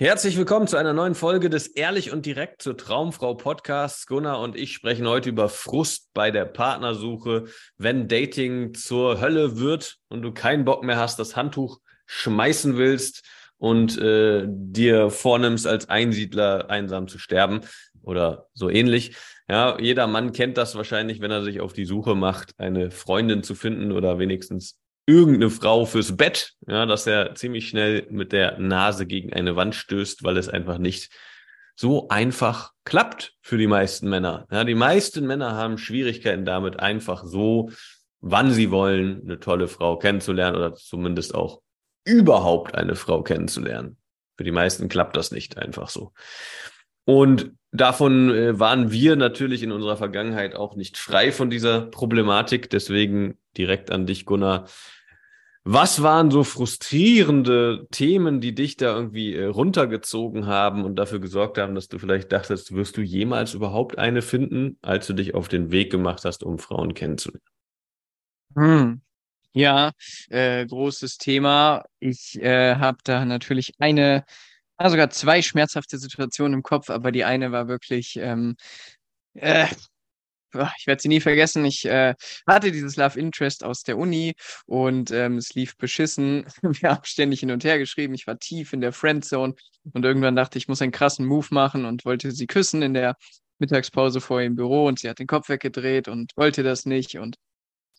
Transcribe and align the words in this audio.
Herzlich 0.00 0.36
willkommen 0.36 0.68
zu 0.68 0.76
einer 0.76 0.92
neuen 0.92 1.16
Folge 1.16 1.50
des 1.50 1.66
Ehrlich 1.66 2.12
und 2.12 2.24
Direkt 2.24 2.62
zur 2.62 2.76
Traumfrau 2.76 3.34
Podcasts. 3.34 4.06
Gunnar 4.06 4.38
und 4.38 4.54
ich 4.54 4.72
sprechen 4.72 5.08
heute 5.08 5.28
über 5.28 5.48
Frust 5.48 6.10
bei 6.14 6.30
der 6.30 6.44
Partnersuche, 6.44 7.46
wenn 7.78 8.06
Dating 8.06 8.74
zur 8.74 9.20
Hölle 9.20 9.58
wird 9.58 9.96
und 10.06 10.22
du 10.22 10.30
keinen 10.30 10.64
Bock 10.64 10.84
mehr 10.84 10.98
hast, 10.98 11.18
das 11.18 11.34
Handtuch 11.34 11.80
schmeißen 12.06 12.76
willst 12.76 13.24
und 13.56 13.98
äh, 13.98 14.44
dir 14.46 15.10
vornimmst, 15.10 15.66
als 15.66 15.88
Einsiedler 15.88 16.70
einsam 16.70 17.08
zu 17.08 17.18
sterben 17.18 17.62
oder 18.00 18.46
so 18.54 18.70
ähnlich. 18.70 19.16
Ja, 19.48 19.80
jeder 19.80 20.06
Mann 20.06 20.30
kennt 20.30 20.58
das 20.58 20.76
wahrscheinlich, 20.76 21.20
wenn 21.20 21.32
er 21.32 21.42
sich 21.42 21.60
auf 21.60 21.72
die 21.72 21.86
Suche 21.86 22.14
macht, 22.14 22.52
eine 22.56 22.92
Freundin 22.92 23.42
zu 23.42 23.56
finden 23.56 23.90
oder 23.90 24.20
wenigstens 24.20 24.78
irgendeine 25.08 25.48
Frau 25.48 25.86
fürs 25.86 26.18
Bett, 26.18 26.52
ja, 26.66 26.84
dass 26.84 27.06
er 27.06 27.34
ziemlich 27.34 27.66
schnell 27.66 28.06
mit 28.10 28.30
der 28.30 28.58
Nase 28.58 29.06
gegen 29.06 29.32
eine 29.32 29.56
Wand 29.56 29.74
stößt, 29.74 30.22
weil 30.22 30.36
es 30.36 30.50
einfach 30.50 30.76
nicht 30.76 31.10
so 31.74 32.08
einfach 32.08 32.72
klappt 32.84 33.34
für 33.40 33.56
die 33.56 33.66
meisten 33.66 34.10
Männer. 34.10 34.46
Ja, 34.50 34.64
die 34.64 34.74
meisten 34.74 35.26
Männer 35.26 35.54
haben 35.54 35.78
Schwierigkeiten 35.78 36.44
damit, 36.44 36.80
einfach 36.80 37.24
so, 37.24 37.70
wann 38.20 38.50
sie 38.50 38.70
wollen, 38.70 39.22
eine 39.24 39.40
tolle 39.40 39.66
Frau 39.66 39.96
kennenzulernen 39.96 40.56
oder 40.56 40.74
zumindest 40.74 41.34
auch 41.34 41.62
überhaupt 42.04 42.74
eine 42.74 42.94
Frau 42.94 43.22
kennenzulernen. 43.22 43.96
Für 44.36 44.44
die 44.44 44.52
meisten 44.52 44.90
klappt 44.90 45.16
das 45.16 45.30
nicht 45.30 45.56
einfach 45.56 45.88
so. 45.88 46.12
Und 47.06 47.52
davon 47.72 48.30
äh, 48.30 48.60
waren 48.60 48.90
wir 48.90 49.16
natürlich 49.16 49.62
in 49.62 49.72
unserer 49.72 49.96
Vergangenheit 49.96 50.54
auch 50.54 50.76
nicht 50.76 50.98
frei 50.98 51.32
von 51.32 51.48
dieser 51.48 51.80
Problematik. 51.80 52.68
Deswegen 52.68 53.38
direkt 53.56 53.90
an 53.90 54.04
dich, 54.04 54.26
Gunnar. 54.26 54.66
Was 55.70 56.02
waren 56.02 56.30
so 56.30 56.44
frustrierende 56.44 57.86
Themen, 57.90 58.40
die 58.40 58.54
dich 58.54 58.78
da 58.78 58.96
irgendwie 58.96 59.34
äh, 59.34 59.44
runtergezogen 59.44 60.46
haben 60.46 60.82
und 60.82 60.96
dafür 60.96 61.20
gesorgt 61.20 61.58
haben, 61.58 61.74
dass 61.74 61.88
du 61.88 61.98
vielleicht 61.98 62.32
dachtest, 62.32 62.74
wirst 62.74 62.96
du 62.96 63.02
jemals 63.02 63.52
überhaupt 63.52 63.98
eine 63.98 64.22
finden, 64.22 64.78
als 64.80 65.06
du 65.08 65.12
dich 65.12 65.34
auf 65.34 65.48
den 65.48 65.70
Weg 65.70 65.92
gemacht 65.92 66.24
hast, 66.24 66.42
um 66.42 66.58
Frauen 66.58 66.94
kennenzulernen? 66.94 67.44
Hm. 68.56 69.02
Ja, 69.52 69.92
äh, 70.30 70.64
großes 70.64 71.18
Thema. 71.18 71.84
Ich 71.98 72.40
äh, 72.40 72.76
habe 72.76 72.96
da 73.04 73.26
natürlich 73.26 73.74
eine, 73.78 74.24
sogar 74.82 75.10
zwei 75.10 75.42
schmerzhafte 75.42 75.98
Situationen 75.98 76.54
im 76.54 76.62
Kopf, 76.62 76.88
aber 76.88 77.12
die 77.12 77.24
eine 77.24 77.52
war 77.52 77.68
wirklich 77.68 78.16
ähm, 78.16 78.56
äh, 79.34 79.66
ich 80.78 80.86
werde 80.86 81.02
sie 81.02 81.08
nie 81.08 81.20
vergessen. 81.20 81.64
Ich 81.64 81.84
äh, 81.84 82.14
hatte 82.46 82.72
dieses 82.72 82.96
Love 82.96 83.18
Interest 83.18 83.64
aus 83.64 83.82
der 83.82 83.98
Uni 83.98 84.34
und 84.66 85.10
ähm, 85.10 85.38
es 85.38 85.54
lief 85.54 85.76
beschissen. 85.76 86.44
Wir 86.62 86.90
haben 86.90 87.04
ständig 87.04 87.40
hin 87.40 87.50
und 87.50 87.64
her 87.64 87.78
geschrieben. 87.78 88.14
Ich 88.14 88.26
war 88.26 88.38
tief 88.38 88.72
in 88.72 88.80
der 88.80 88.92
Friendzone 88.92 89.54
und 89.92 90.04
irgendwann 90.04 90.36
dachte 90.36 90.58
ich, 90.58 90.64
ich 90.64 90.68
muss 90.68 90.82
einen 90.82 90.92
krassen 90.92 91.26
Move 91.26 91.48
machen 91.50 91.84
und 91.84 92.04
wollte 92.04 92.32
sie 92.32 92.46
küssen 92.46 92.82
in 92.82 92.94
der 92.94 93.16
Mittagspause 93.58 94.20
vor 94.20 94.40
ihrem 94.40 94.56
Büro 94.56 94.86
und 94.86 94.98
sie 94.98 95.08
hat 95.08 95.18
den 95.18 95.26
Kopf 95.26 95.48
weggedreht 95.48 96.08
und 96.08 96.32
wollte 96.36 96.62
das 96.62 96.86
nicht 96.86 97.18
und 97.18 97.36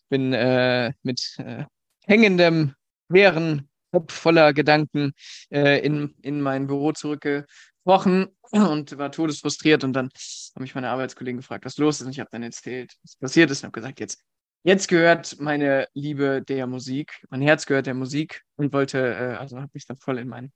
bin 0.08 0.32
äh, 0.32 0.92
mit 1.02 1.36
äh, 1.38 1.64
hängendem, 2.06 2.74
schweren 3.10 3.68
Kopf 3.92 4.12
voller 4.12 4.52
Gedanken 4.52 5.12
äh, 5.50 5.84
in, 5.84 6.14
in 6.22 6.40
mein 6.40 6.66
Büro 6.66 6.92
zurückge 6.92 7.46
Wochen 7.84 8.26
und 8.50 8.98
war 8.98 9.12
todesfrustriert. 9.12 9.84
Und 9.84 9.92
dann 9.92 10.10
habe 10.54 10.62
mich 10.62 10.74
meine 10.74 10.90
Arbeitskollegen 10.90 11.40
gefragt, 11.40 11.64
was 11.64 11.78
los 11.78 12.00
ist. 12.00 12.06
Und 12.06 12.12
ich 12.12 12.20
habe 12.20 12.30
dann 12.32 12.42
erzählt, 12.42 12.94
was 13.02 13.16
passiert 13.16 13.50
ist 13.50 13.62
und 13.62 13.68
habe 13.68 13.80
gesagt, 13.80 14.00
jetzt, 14.00 14.22
jetzt 14.62 14.88
gehört 14.88 15.36
meine 15.40 15.88
Liebe 15.94 16.42
der 16.42 16.66
Musik, 16.66 17.24
mein 17.30 17.42
Herz 17.42 17.66
gehört 17.66 17.86
der 17.86 17.94
Musik 17.94 18.42
und 18.56 18.72
wollte, 18.72 18.98
äh, 18.98 19.36
also 19.36 19.56
habe 19.58 19.70
mich 19.72 19.86
dann 19.86 19.96
voll 19.96 20.18
in 20.18 20.28
mein 20.28 20.52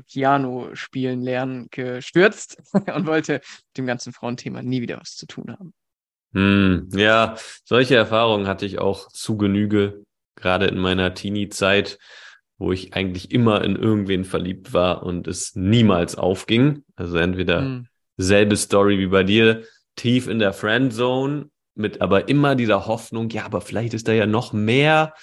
Piano 0.00 0.74
spielen 0.74 1.20
lernen 1.20 1.68
gestürzt 1.70 2.62
und 2.72 3.06
wollte 3.06 3.34
mit 3.34 3.76
dem 3.76 3.86
ganzen 3.86 4.12
Frauenthema 4.12 4.62
nie 4.62 4.80
wieder 4.80 5.00
was 5.00 5.16
zu 5.16 5.26
tun 5.26 5.52
haben. 5.52 5.74
Hm, 6.34 6.88
ja, 6.92 7.36
solche 7.64 7.94
Erfahrungen 7.94 8.46
hatte 8.46 8.64
ich 8.64 8.78
auch 8.78 9.08
zu 9.08 9.36
Genüge, 9.36 10.04
gerade 10.34 10.66
in 10.66 10.78
meiner 10.78 11.12
Teenie-Zeit 11.12 11.98
wo 12.62 12.70
ich 12.70 12.94
eigentlich 12.94 13.32
immer 13.32 13.64
in 13.64 13.74
irgendwen 13.74 14.24
verliebt 14.24 14.72
war 14.72 15.02
und 15.02 15.26
es 15.26 15.56
niemals 15.56 16.14
aufging. 16.14 16.84
Also 16.94 17.16
entweder 17.18 17.62
mhm. 17.62 17.86
selbe 18.16 18.56
Story 18.56 19.00
wie 19.00 19.08
bei 19.08 19.24
dir, 19.24 19.64
tief 19.96 20.28
in 20.28 20.38
der 20.38 20.52
Friendzone, 20.52 21.50
mit 21.74 22.00
aber 22.00 22.28
immer 22.28 22.54
dieser 22.54 22.86
Hoffnung, 22.86 23.30
ja, 23.30 23.44
aber 23.44 23.62
vielleicht 23.62 23.94
ist 23.94 24.06
da 24.06 24.12
ja 24.12 24.26
noch 24.26 24.52
mehr. 24.52 25.14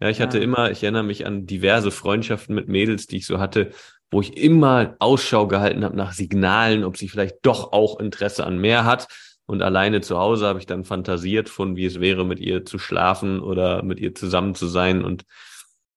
Ja, 0.00 0.08
ich 0.08 0.22
hatte 0.22 0.38
immer, 0.38 0.70
ich 0.70 0.82
erinnere 0.84 1.02
mich 1.02 1.26
an 1.26 1.46
diverse 1.46 1.90
Freundschaften 1.90 2.54
mit 2.54 2.68
Mädels, 2.68 3.06
die 3.06 3.18
ich 3.18 3.26
so 3.26 3.38
hatte, 3.38 3.70
wo 4.10 4.22
ich 4.22 4.36
immer 4.38 4.96
Ausschau 4.98 5.46
gehalten 5.48 5.84
habe 5.84 5.96
nach 5.96 6.12
Signalen, 6.12 6.82
ob 6.82 6.96
sie 6.96 7.08
vielleicht 7.08 7.36
doch 7.42 7.72
auch 7.72 8.00
Interesse 8.00 8.46
an 8.46 8.58
mehr 8.58 8.86
hat. 8.86 9.08
Und 9.44 9.62
alleine 9.62 10.00
zu 10.00 10.16
Hause 10.18 10.46
habe 10.46 10.60
ich 10.60 10.66
dann 10.66 10.84
fantasiert 10.84 11.50
von, 11.50 11.76
wie 11.76 11.84
es 11.84 12.00
wäre, 12.00 12.24
mit 12.24 12.40
ihr 12.40 12.64
zu 12.64 12.78
schlafen 12.78 13.40
oder 13.40 13.82
mit 13.82 14.00
ihr 14.00 14.14
zusammen 14.14 14.54
zu 14.54 14.66
sein. 14.66 15.04
Und 15.04 15.24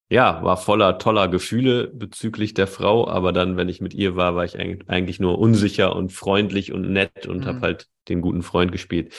ja, 0.09 0.43
war 0.43 0.57
voller 0.57 0.97
toller 0.97 1.27
Gefühle 1.27 1.87
bezüglich 1.87 2.55
der 2.55 2.67
Frau, 2.67 3.07
aber 3.07 3.31
dann, 3.31 3.57
wenn 3.57 3.69
ich 3.69 3.79
mit 3.79 3.93
ihr 3.93 4.15
war, 4.15 4.35
war 4.35 4.43
ich 4.43 4.57
eigentlich 4.57 5.19
nur 5.19 5.37
unsicher 5.37 5.95
und 5.95 6.11
freundlich 6.11 6.73
und 6.73 6.91
nett 6.91 7.27
und 7.27 7.41
mhm. 7.41 7.45
habe 7.45 7.61
halt 7.61 7.87
den 8.07 8.21
guten 8.21 8.41
Freund 8.41 8.71
gespielt. 8.71 9.13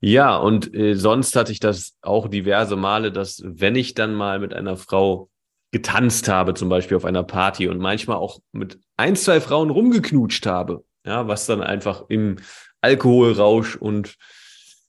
Ja, 0.00 0.36
und 0.36 0.74
äh, 0.74 0.94
sonst 0.94 1.36
hatte 1.36 1.52
ich 1.52 1.60
das 1.60 1.96
auch 2.02 2.28
diverse 2.28 2.76
Male, 2.76 3.12
dass 3.12 3.42
wenn 3.44 3.76
ich 3.76 3.94
dann 3.94 4.14
mal 4.14 4.38
mit 4.40 4.54
einer 4.54 4.76
Frau 4.76 5.30
getanzt 5.70 6.28
habe, 6.28 6.54
zum 6.54 6.68
Beispiel 6.68 6.96
auf 6.96 7.04
einer 7.04 7.24
Party 7.24 7.68
und 7.68 7.78
manchmal 7.78 8.16
auch 8.16 8.40
mit 8.52 8.78
ein, 8.96 9.16
zwei 9.16 9.40
Frauen 9.40 9.70
rumgeknutscht 9.70 10.46
habe, 10.46 10.84
ja, 11.04 11.28
was 11.28 11.46
dann 11.46 11.62
einfach 11.62 12.04
im 12.08 12.36
Alkoholrausch 12.80 13.76
und 13.76 14.16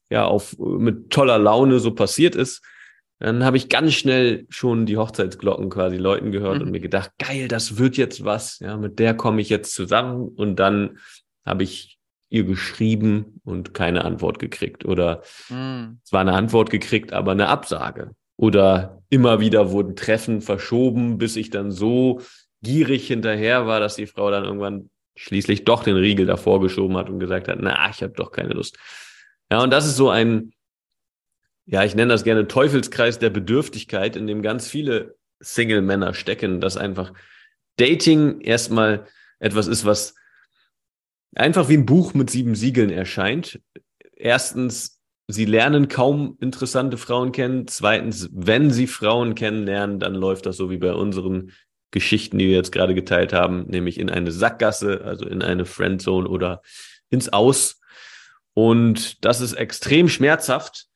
ja, 0.10 0.26
auf, 0.26 0.58
mit 0.58 1.12
toller 1.12 1.38
Laune 1.38 1.80
so 1.80 1.94
passiert 1.94 2.36
ist, 2.36 2.64
dann 3.20 3.44
habe 3.44 3.58
ich 3.58 3.68
ganz 3.68 3.94
schnell 3.94 4.46
schon 4.50 4.86
die 4.86 4.98
Hochzeitsglocken 4.98 5.70
quasi 5.70 5.98
läuten 5.98 6.32
gehört 6.32 6.60
mhm. 6.60 6.64
und 6.64 6.72
mir 6.72 6.80
gedacht, 6.80 7.12
geil, 7.20 7.50
das 7.50 7.78
wird 7.78 7.98
jetzt 7.98 8.24
was. 8.24 8.60
Ja, 8.60 8.78
mit 8.78 8.98
der 8.98 9.14
komme 9.14 9.42
ich 9.42 9.50
jetzt 9.50 9.74
zusammen. 9.74 10.30
Und 10.30 10.58
dann 10.58 10.98
habe 11.46 11.64
ich 11.64 12.00
ihr 12.30 12.46
geschrieben 12.46 13.42
und 13.44 13.74
keine 13.74 14.06
Antwort 14.06 14.40
gekriegt. 14.40 14.86
Oder 14.86 15.24
mhm. 15.50 16.00
zwar 16.04 16.22
eine 16.22 16.34
Antwort 16.34 16.70
gekriegt, 16.70 17.12
aber 17.12 17.32
eine 17.34 17.50
Absage. 17.50 18.12
Oder 18.38 19.02
immer 19.10 19.42
wieder 19.42 19.72
wurden 19.72 19.98
Treffen 19.98 20.42
verschoben, 20.42 21.18
bis 21.18 21.36
ich 21.36 21.50
dann 21.50 21.72
so 21.72 22.22
gierig 22.62 23.08
hinterher 23.08 23.68
war, 23.68 23.82
dass 23.82 23.96
die 23.98 24.08
Frau 24.08 24.32
dann 24.32 24.46
irgendwann 24.46 24.90
schließlich 25.16 25.66
doch 25.66 25.84
den 25.84 25.98
Riegel 25.98 26.26
davor 26.26 26.62
geschoben 26.62 26.96
hat 26.96 27.10
und 27.10 27.20
gesagt 27.20 27.50
hat, 27.50 27.58
na, 27.60 27.90
ich 27.90 28.02
habe 28.02 28.14
doch 28.14 28.32
keine 28.32 28.54
Lust. 28.54 28.78
Ja, 29.52 29.62
und 29.62 29.72
das 29.72 29.86
ist 29.86 29.98
so 29.98 30.10
ein, 30.10 30.54
ja, 31.72 31.84
ich 31.84 31.94
nenne 31.94 32.12
das 32.12 32.24
gerne 32.24 32.48
Teufelskreis 32.48 33.20
der 33.20 33.30
Bedürftigkeit, 33.30 34.16
in 34.16 34.26
dem 34.26 34.42
ganz 34.42 34.68
viele 34.68 35.18
Single-Männer 35.40 36.16
stecken, 36.16 36.62
dass 36.62 36.78
einfach 36.78 37.14
Dating 37.78 38.42
erstmal 38.42 39.06
etwas 39.38 39.68
ist, 39.68 39.86
was 39.86 40.16
einfach 41.36 41.70
wie 41.70 41.78
ein 41.78 41.86
Buch 41.86 42.16
mit 42.16 42.32
sieben 42.32 42.56
Siegeln 42.56 42.90
erscheint. 42.90 43.62
Erstens, 44.16 45.00
sie 45.28 45.46
lernen 45.46 45.88
kaum 45.90 46.38
interessante 46.42 46.98
Frauen 46.98 47.32
kennen. 47.32 47.68
Zweitens, 47.68 48.30
wenn 48.34 48.72
sie 48.72 48.88
Frauen 48.88 49.36
kennenlernen, 49.36 50.00
dann 50.00 50.16
läuft 50.16 50.48
das 50.48 50.58
so 50.58 50.72
wie 50.72 50.78
bei 50.80 50.94
unseren 50.94 51.52
Geschichten, 51.92 52.40
die 52.40 52.48
wir 52.48 52.56
jetzt 52.56 52.72
gerade 52.72 52.96
geteilt 52.96 53.32
haben, 53.32 53.68
nämlich 53.68 54.00
in 54.00 54.10
eine 54.10 54.32
Sackgasse, 54.32 55.02
also 55.06 55.28
in 55.28 55.44
eine 55.44 55.66
Friendzone 55.66 56.28
oder 56.28 56.64
ins 57.12 57.30
Aus. 57.30 57.80
Und 58.56 59.24
das 59.24 59.40
ist 59.40 59.54
extrem 59.54 60.10
schmerzhaft, 60.10 60.89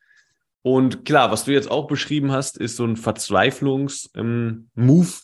und 0.63 1.03
klar, 1.03 1.29
was 1.29 1.43
du 1.43 1.51
jetzt 1.51 1.69
auch 1.69 1.87
beschrieben 1.87 2.31
hast, 2.31 2.57
ist 2.57 2.77
so 2.77 2.85
ein 2.85 2.95
Verzweiflungs-Move. 2.95 4.67
Ähm, 4.75 5.17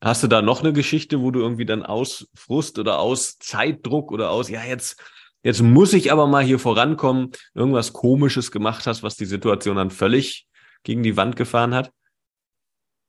hast 0.00 0.22
du 0.22 0.28
da 0.28 0.42
noch 0.42 0.60
eine 0.60 0.72
Geschichte, 0.72 1.20
wo 1.20 1.32
du 1.32 1.40
irgendwie 1.40 1.66
dann 1.66 1.82
aus 1.82 2.28
Frust 2.34 2.78
oder 2.78 3.00
aus 3.00 3.38
Zeitdruck 3.38 4.12
oder 4.12 4.30
aus, 4.30 4.48
ja, 4.48 4.62
jetzt, 4.64 5.02
jetzt 5.42 5.60
muss 5.60 5.92
ich 5.92 6.12
aber 6.12 6.28
mal 6.28 6.44
hier 6.44 6.60
vorankommen, 6.60 7.32
irgendwas 7.52 7.92
Komisches 7.92 8.52
gemacht 8.52 8.86
hast, 8.86 9.02
was 9.02 9.16
die 9.16 9.26
Situation 9.26 9.74
dann 9.74 9.90
völlig 9.90 10.46
gegen 10.84 11.02
die 11.02 11.16
Wand 11.16 11.34
gefahren 11.34 11.74
hat? 11.74 11.90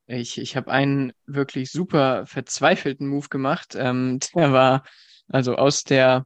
Ich, 0.07 0.39
ich 0.39 0.56
habe 0.56 0.71
einen 0.71 1.13
wirklich 1.27 1.69
super 1.69 2.25
verzweifelten 2.25 3.07
Move 3.07 3.27
gemacht. 3.29 3.75
Ähm, 3.77 4.18
der 4.33 4.51
war 4.51 4.83
also 5.27 5.56
aus 5.56 5.83
der 5.83 6.25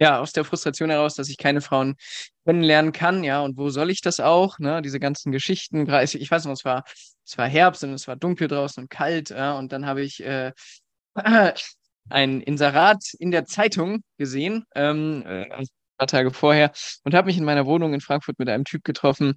ja, 0.00 0.18
aus 0.20 0.32
der 0.32 0.44
Frustration 0.44 0.90
heraus, 0.90 1.14
dass 1.14 1.28
ich 1.28 1.36
keine 1.36 1.60
Frauen 1.60 1.96
kennenlernen 2.46 2.92
kann, 2.92 3.22
ja, 3.22 3.40
und 3.42 3.56
wo 3.58 3.68
soll 3.70 3.90
ich 3.90 4.00
das 4.00 4.18
auch, 4.18 4.58
ne, 4.58 4.82
diese 4.82 4.98
ganzen 4.98 5.30
Geschichten, 5.30 5.82
ich 5.82 6.30
weiß 6.30 6.46
noch, 6.46 6.54
es 6.54 6.64
war, 6.64 6.84
es 7.24 7.36
war 7.38 7.46
Herbst 7.46 7.84
und 7.84 7.92
es 7.92 8.08
war 8.08 8.16
dunkel 8.16 8.48
draußen 8.48 8.84
und 8.84 8.90
kalt, 8.90 9.30
ja, 9.30 9.58
und 9.58 9.72
dann 9.72 9.86
habe 9.86 10.02
ich 10.02 10.24
äh, 10.24 10.52
ein 12.10 12.40
Inserat 12.40 13.04
in 13.18 13.30
der 13.30 13.44
Zeitung 13.44 14.02
gesehen, 14.18 14.64
ähm, 14.74 15.22
äh, 15.26 15.50
ein 15.52 15.66
paar 15.98 16.08
Tage 16.08 16.32
vorher, 16.32 16.72
und 17.04 17.14
habe 17.14 17.26
mich 17.26 17.36
in 17.38 17.44
meiner 17.44 17.66
Wohnung 17.66 17.92
in 17.94 18.00
Frankfurt 18.00 18.38
mit 18.38 18.48
einem 18.48 18.64
Typ 18.64 18.84
getroffen 18.84 19.34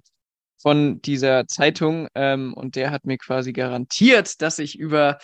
von 0.58 1.02
dieser 1.02 1.46
Zeitung 1.46 2.08
ähm, 2.14 2.54
und 2.54 2.76
der 2.76 2.90
hat 2.90 3.04
mir 3.04 3.18
quasi 3.18 3.52
garantiert, 3.52 4.40
dass 4.40 4.58
ich 4.58 4.78
über 4.78 5.18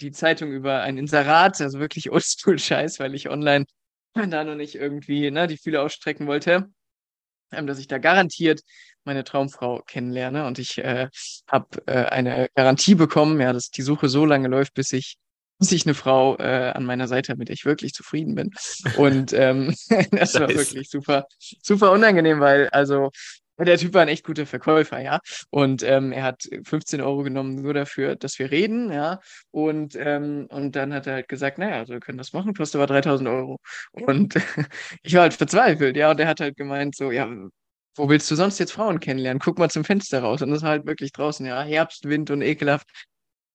die 0.00 0.12
Zeitung, 0.12 0.52
über 0.52 0.82
ein 0.82 0.98
Inserat, 0.98 1.60
also 1.60 1.80
wirklich 1.80 2.10
Oldschool-Scheiß, 2.12 3.00
weil 3.00 3.14
ich 3.14 3.28
online 3.28 3.64
da 4.14 4.44
noch 4.44 4.54
nicht 4.54 4.74
irgendwie 4.74 5.30
ne, 5.30 5.46
die 5.46 5.56
Fühler 5.56 5.82
ausstrecken 5.82 6.26
wollte, 6.26 6.68
ähm, 7.52 7.66
dass 7.66 7.78
ich 7.78 7.88
da 7.88 7.98
garantiert 7.98 8.62
meine 9.04 9.24
Traumfrau 9.24 9.82
kennenlerne. 9.86 10.46
Und 10.46 10.58
ich 10.58 10.78
äh, 10.78 11.08
habe 11.48 11.82
äh, 11.86 12.04
eine 12.06 12.48
Garantie 12.54 12.94
bekommen, 12.94 13.40
ja, 13.40 13.52
dass 13.52 13.70
die 13.70 13.82
Suche 13.82 14.08
so 14.08 14.24
lange 14.24 14.48
läuft, 14.48 14.74
bis 14.74 14.92
ich 14.92 15.16
bis 15.60 15.70
ich 15.70 15.86
eine 15.86 15.94
Frau 15.94 16.36
äh, 16.38 16.72
an 16.74 16.84
meiner 16.84 17.06
Seite 17.06 17.30
habe, 17.30 17.38
mit 17.38 17.48
der 17.48 17.54
ich 17.54 17.64
wirklich 17.64 17.92
zufrieden 17.94 18.34
bin. 18.34 18.50
Und 18.96 19.32
ähm, 19.32 19.74
das 20.10 20.34
war 20.34 20.48
wirklich 20.48 20.90
super, 20.90 21.26
super 21.38 21.92
unangenehm, 21.92 22.40
weil 22.40 22.68
also 22.70 23.10
der 23.58 23.78
Typ 23.78 23.94
war 23.94 24.02
ein 24.02 24.08
echt 24.08 24.24
guter 24.24 24.46
Verkäufer, 24.46 25.00
ja. 25.00 25.20
Und 25.50 25.82
ähm, 25.82 26.12
er 26.12 26.24
hat 26.24 26.48
15 26.64 27.00
Euro 27.00 27.22
genommen 27.22 27.56
nur 27.56 27.74
dafür, 27.74 28.16
dass 28.16 28.38
wir 28.38 28.50
reden, 28.50 28.92
ja. 28.92 29.20
Und, 29.50 29.96
ähm, 29.96 30.46
und 30.50 30.74
dann 30.76 30.92
hat 30.92 31.06
er 31.06 31.14
halt 31.14 31.28
gesagt, 31.28 31.58
naja, 31.58 31.76
also 31.78 31.92
wir 31.92 32.00
können 32.00 32.18
das 32.18 32.32
machen, 32.32 32.54
kostet 32.54 32.80
aber 32.80 32.86
3000 32.86 33.28
Euro. 33.28 33.58
Und 33.92 34.34
ich 35.02 35.14
war 35.14 35.22
halt 35.22 35.34
verzweifelt, 35.34 35.96
ja. 35.96 36.10
Und 36.10 36.20
er 36.20 36.28
hat 36.28 36.40
halt 36.40 36.56
gemeint, 36.56 36.96
so, 36.96 37.10
ja, 37.10 37.28
wo 37.96 38.08
willst 38.08 38.30
du 38.30 38.34
sonst 38.34 38.58
jetzt 38.58 38.72
Frauen 38.72 39.00
kennenlernen? 39.00 39.40
Guck 39.40 39.58
mal 39.58 39.70
zum 39.70 39.84
Fenster 39.84 40.20
raus. 40.22 40.42
Und 40.42 40.50
das 40.50 40.62
war 40.62 40.70
halt 40.70 40.86
wirklich 40.86 41.12
draußen, 41.12 41.46
ja, 41.46 41.62
Herbst, 41.62 42.08
Wind 42.08 42.30
und 42.30 42.42
ekelhaft. 42.42 42.88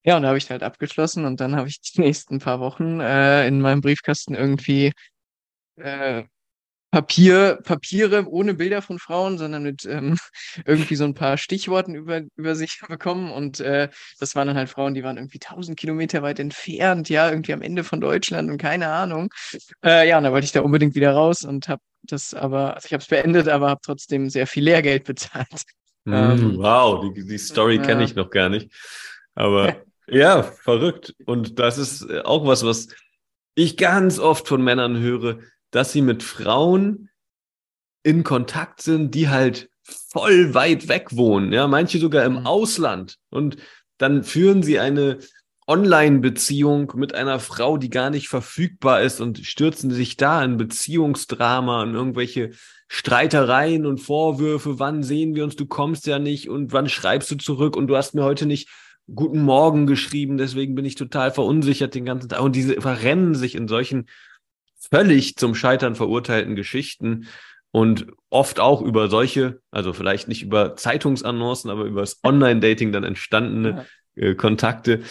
Ja, 0.04 0.16
und 0.16 0.24
da 0.24 0.30
habe 0.30 0.38
ich 0.38 0.50
halt 0.50 0.64
abgeschlossen 0.64 1.26
und 1.26 1.42
dann 1.42 1.56
habe 1.56 1.68
ich 1.68 1.82
die 1.82 2.02
nächsten 2.02 2.40
paar 2.40 2.60
Wochen 2.60 3.00
äh, 3.02 3.48
in 3.48 3.62
meinem 3.62 3.82
Briefkasten 3.82 4.36
irgendwie 4.36 4.94
äh, 5.78 6.24
Papier, 6.92 7.60
Papiere 7.64 8.26
ohne 8.28 8.56
Bilder 8.56 8.82
von 8.82 8.98
Frauen, 8.98 9.38
sondern 9.38 9.64
mit 9.64 9.86
ähm, 9.86 10.18
irgendwie 10.66 10.96
so 10.96 11.04
ein 11.04 11.14
paar 11.14 11.38
Stichworten 11.38 11.94
über, 11.96 12.22
über 12.36 12.56
sich 12.56 12.80
bekommen. 12.88 13.32
Und 13.32 13.60
äh, 13.60 13.90
das 14.20 14.36
waren 14.36 14.48
dann 14.48 14.58
halt 14.58 14.70
Frauen, 14.70 14.94
die 14.94 15.04
waren 15.04 15.18
irgendwie 15.18 15.40
tausend 15.40 15.78
Kilometer 15.78 16.22
weit 16.22 16.40
entfernt, 16.40 17.10
ja, 17.10 17.30
irgendwie 17.30 17.54
am 17.54 17.62
Ende 17.62 17.84
von 17.84 18.02
Deutschland 18.02 18.50
und 18.50 18.58
keine 18.58 18.88
Ahnung. 18.88 19.32
Äh, 19.84 20.08
ja, 20.08 20.18
und 20.18 20.24
da 20.24 20.32
wollte 20.32 20.46
ich 20.46 20.52
da 20.52 20.62
unbedingt 20.62 20.96
wieder 20.96 21.14
raus 21.14 21.44
und 21.44 21.68
habe 21.68 21.82
das 22.04 22.34
aber, 22.34 22.76
also 22.76 22.88
ich 22.88 22.94
habe 22.94 23.02
es 23.02 23.08
beendet, 23.08 23.48
aber 23.48 23.70
habe 23.70 23.82
trotzdem 23.84 24.30
sehr 24.30 24.48
viel 24.48 24.64
Lehrgeld 24.64 25.04
bezahlt. 25.06 25.64
Mm, 26.06 26.14
ähm, 26.14 26.58
wow, 26.58 27.14
die, 27.14 27.26
die 27.26 27.38
Story 27.38 27.76
äh, 27.76 27.82
kenne 27.82 28.04
ich 28.04 28.16
noch 28.16 28.32
gar 28.32 28.50
nicht. 28.50 28.72
Aber 29.36 29.76
ja, 30.08 30.42
verrückt. 30.42 31.14
Und 31.26 31.60
das 31.60 31.78
ist 31.78 32.10
auch 32.26 32.48
was, 32.48 32.66
was 32.66 32.88
ich 33.54 33.78
ganz 33.78 34.18
oft 34.18 34.48
von 34.48 34.64
Männern 34.64 34.98
höre 34.98 35.40
dass 35.72 35.92
sie 35.92 36.02
mit 36.02 36.24
Frauen 36.24 37.10
in 38.04 38.24
Kontakt 38.24 38.82
sind, 38.82 39.14
die 39.14 39.30
halt 39.30 39.70
voll 39.84 40.54
weit 40.54 40.88
weg 40.88 41.16
wohnen, 41.16 41.52
ja, 41.52 41.68
manche 41.68 42.00
sogar 42.00 42.26
im 42.26 42.40
mhm. 42.40 42.48
Ausland. 42.48 43.18
Und 43.30 43.58
dann 43.98 44.24
führen 44.24 44.64
sie 44.64 44.80
eine 44.80 45.20
Online-Beziehung 45.68 46.94
mit 46.96 47.14
einer 47.14 47.40
Frau, 47.40 47.78
die 47.78 47.92
gar 47.92 48.10
nicht 48.10 48.28
verfügbar 48.28 49.02
ist 49.02 49.22
und 49.22 49.46
stürzen 49.46 49.92
sich 49.92 50.18
da 50.18 50.44
in 50.44 50.58
Beziehungsdrama 50.58 51.84
und 51.84 51.94
irgendwelche 51.94 52.52
Streitereien 52.88 53.86
und 53.86 54.00
Vorwürfe, 54.00 54.80
wann 54.80 55.04
sehen 55.04 55.36
wir 55.36 55.44
uns, 55.44 55.56
du 55.56 55.68
kommst 55.68 56.08
ja 56.08 56.18
nicht 56.18 56.50
und 56.50 56.74
wann 56.74 56.90
schreibst 56.90 57.30
du 57.30 57.36
zurück 57.36 57.76
und 57.76 57.86
du 57.86 57.96
hast 57.96 58.16
mir 58.16 58.24
heute 58.24 58.48
nicht 58.48 58.68
guten 59.14 59.44
Morgen 59.44 59.86
geschrieben, 59.86 60.38
deswegen 60.38 60.74
bin 60.74 60.86
ich 60.86 60.96
total 60.96 61.32
verunsichert 61.32 61.94
den 61.94 62.06
ganzen 62.06 62.30
Tag 62.30 62.42
und 62.42 62.56
diese 62.56 62.82
verrennen 62.82 63.36
sich 63.36 63.54
in 63.54 63.68
solchen 63.68 64.08
völlig 64.80 65.36
zum 65.36 65.56
Scheitern 65.56 65.96
verurteilten 65.96 66.56
Geschichten 66.56 67.28
und 67.72 68.08
oft 68.30 68.60
auch 68.60 68.82
über 68.82 69.10
solche, 69.10 69.62
also 69.72 69.94
vielleicht 69.94 70.28
nicht 70.28 70.44
über 70.44 70.76
Zeitungsannoncen, 70.76 71.70
aber 71.70 71.84
über 71.84 72.02
das 72.02 72.20
Online-Dating 72.24 72.92
dann 72.92 73.04
entstandene 73.04 73.86
äh, 74.16 74.36
Kontakte, 74.36 75.02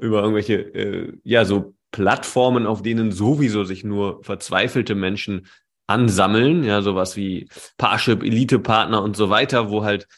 über 0.00 0.20
irgendwelche, 0.20 0.54
äh, 0.54 1.12
ja, 1.24 1.44
so 1.44 1.74
Plattformen, 1.90 2.66
auf 2.66 2.82
denen 2.82 3.12
sowieso 3.12 3.64
sich 3.64 3.84
nur 3.84 4.22
verzweifelte 4.22 4.94
Menschen 4.94 5.46
ansammeln, 5.86 6.64
ja, 6.64 6.82
sowas 6.82 7.16
wie 7.16 7.48
Parship, 7.76 8.22
Elite-Partner 8.22 9.02
und 9.02 9.16
so 9.16 9.30
weiter, 9.30 9.70
wo 9.70 9.84
halt 9.84 10.08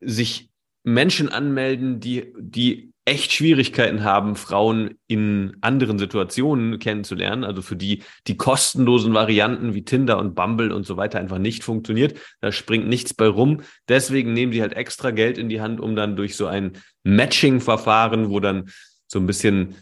sich 0.00 0.50
Menschen 0.82 1.28
anmelden, 1.28 2.00
die, 2.00 2.32
die 2.38 2.89
echt 3.04 3.32
Schwierigkeiten 3.32 4.04
haben, 4.04 4.36
Frauen 4.36 4.98
in 5.06 5.56
anderen 5.62 5.98
Situationen 5.98 6.78
kennenzulernen, 6.78 7.44
also 7.44 7.62
für 7.62 7.76
die 7.76 8.02
die 8.26 8.36
kostenlosen 8.36 9.14
Varianten 9.14 9.74
wie 9.74 9.84
Tinder 9.84 10.18
und 10.18 10.34
Bumble 10.34 10.72
und 10.72 10.86
so 10.86 10.96
weiter 10.96 11.18
einfach 11.18 11.38
nicht 11.38 11.64
funktioniert. 11.64 12.18
Da 12.40 12.52
springt 12.52 12.88
nichts 12.88 13.14
bei 13.14 13.26
rum. 13.26 13.62
Deswegen 13.88 14.32
nehmen 14.32 14.52
die 14.52 14.60
halt 14.60 14.74
extra 14.74 15.10
Geld 15.10 15.38
in 15.38 15.48
die 15.48 15.60
Hand, 15.60 15.80
um 15.80 15.96
dann 15.96 16.16
durch 16.16 16.36
so 16.36 16.46
ein 16.46 16.72
Matching-Verfahren, 17.02 18.30
wo 18.30 18.38
dann 18.38 18.70
so 19.06 19.18
ein 19.18 19.26
bisschen 19.26 19.76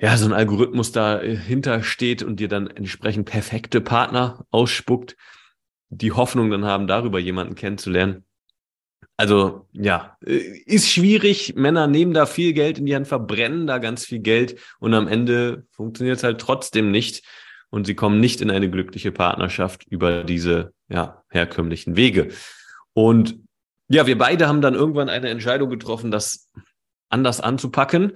ja, 0.00 0.16
so 0.16 0.24
ein 0.24 0.32
Algorithmus 0.32 0.92
dahinter 0.92 1.82
steht 1.82 2.22
und 2.22 2.40
dir 2.40 2.48
dann 2.48 2.68
entsprechend 2.68 3.28
perfekte 3.28 3.82
Partner 3.82 4.46
ausspuckt, 4.50 5.14
die 5.90 6.12
Hoffnung 6.12 6.50
dann 6.50 6.64
haben, 6.64 6.86
darüber 6.86 7.18
jemanden 7.18 7.54
kennenzulernen. 7.54 8.24
Also 9.20 9.66
ja, 9.74 10.16
äh, 10.24 10.38
ist 10.64 10.90
schwierig. 10.90 11.54
Männer 11.54 11.86
nehmen 11.86 12.14
da 12.14 12.24
viel 12.24 12.54
Geld 12.54 12.78
in 12.78 12.86
die 12.86 12.94
Hand, 12.94 13.06
verbrennen 13.06 13.66
da 13.66 13.76
ganz 13.76 14.06
viel 14.06 14.20
Geld 14.20 14.58
und 14.78 14.94
am 14.94 15.08
Ende 15.08 15.66
funktioniert 15.72 16.16
es 16.16 16.24
halt 16.24 16.40
trotzdem 16.40 16.90
nicht 16.90 17.22
und 17.68 17.86
sie 17.86 17.94
kommen 17.94 18.18
nicht 18.18 18.40
in 18.40 18.50
eine 18.50 18.70
glückliche 18.70 19.12
Partnerschaft 19.12 19.84
über 19.90 20.24
diese 20.24 20.72
ja, 20.88 21.22
herkömmlichen 21.28 21.96
Wege. 21.96 22.28
Und 22.94 23.40
ja, 23.88 24.06
wir 24.06 24.16
beide 24.16 24.48
haben 24.48 24.62
dann 24.62 24.72
irgendwann 24.72 25.10
eine 25.10 25.28
Entscheidung 25.28 25.68
getroffen, 25.68 26.10
das 26.10 26.50
anders 27.10 27.42
anzupacken. 27.42 28.12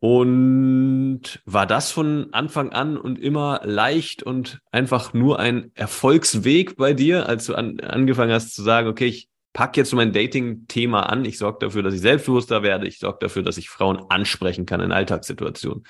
Und 0.00 1.42
war 1.44 1.66
das 1.66 1.90
von 1.90 2.28
Anfang 2.32 2.72
an 2.72 2.96
und 2.96 3.18
immer 3.18 3.60
leicht 3.64 4.22
und 4.22 4.60
einfach 4.72 5.12
nur 5.12 5.40
ein 5.40 5.72
Erfolgsweg 5.74 6.76
bei 6.78 6.94
dir, 6.94 7.28
als 7.28 7.44
du 7.44 7.54
an, 7.54 7.80
angefangen 7.80 8.32
hast 8.32 8.54
zu 8.54 8.62
sagen, 8.62 8.88
okay, 8.88 9.08
ich 9.08 9.28
pack 9.52 9.76
jetzt 9.76 9.90
so 9.90 9.96
mein 9.96 10.12
Dating-Thema 10.12 11.02
an. 11.08 11.24
Ich 11.24 11.38
sorge 11.38 11.58
dafür, 11.66 11.82
dass 11.82 11.94
ich 11.94 12.00
selbstbewusster 12.00 12.62
werde. 12.62 12.86
Ich 12.86 12.98
sorge 12.98 13.18
dafür, 13.20 13.42
dass 13.42 13.58
ich 13.58 13.70
Frauen 13.70 13.98
ansprechen 14.08 14.66
kann 14.66 14.80
in 14.80 14.92
Alltagssituationen. 14.92 15.84